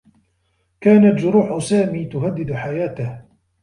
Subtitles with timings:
[0.81, 3.21] كانت جروح سامي تهدّد حياته.